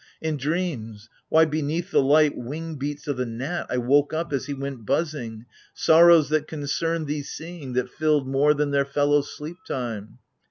[0.19, 4.47] In dreams— why, Beneath the light wing beats o' the gnat, I woke up As
[4.47, 9.57] he went buzzing— sorrows that concerned thee Seeing, that filled more than their fellow sleep
[9.63, 10.17] time.